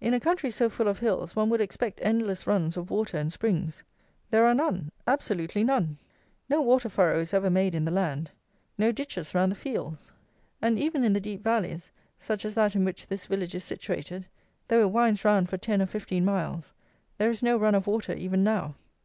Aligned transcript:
In 0.00 0.12
a 0.12 0.18
country 0.18 0.50
so 0.50 0.68
full 0.68 0.88
of 0.88 0.98
hills 0.98 1.36
one 1.36 1.48
would 1.50 1.60
expect 1.60 2.00
endless 2.02 2.48
runs 2.48 2.76
of 2.76 2.90
water 2.90 3.16
and 3.16 3.32
springs. 3.32 3.84
There 4.28 4.44
are 4.44 4.54
none: 4.56 4.90
absolutely 5.06 5.62
none. 5.62 5.98
No 6.48 6.60
water 6.60 6.88
furrow 6.88 7.20
is 7.20 7.32
ever 7.32 7.48
made 7.48 7.72
in 7.72 7.84
the 7.84 7.92
land. 7.92 8.32
No 8.76 8.90
ditches 8.90 9.36
round 9.36 9.52
the 9.52 9.54
fields. 9.54 10.10
And, 10.60 10.80
even 10.80 11.04
in 11.04 11.12
the 11.12 11.20
deep 11.20 11.44
valleys, 11.44 11.92
such 12.18 12.44
as 12.44 12.54
that 12.54 12.74
in 12.74 12.84
which 12.84 13.06
this 13.06 13.26
village 13.26 13.54
is 13.54 13.62
situated, 13.62 14.26
though 14.66 14.80
it 14.80 14.90
winds 14.90 15.24
round 15.24 15.48
for 15.48 15.58
ten 15.58 15.80
or 15.80 15.86
fifteen 15.86 16.24
miles, 16.24 16.72
there 17.18 17.30
is 17.30 17.40
no 17.40 17.56
run 17.56 17.76
of 17.76 17.86
water 17.86 18.12
even 18.14 18.42
now. 18.42 18.74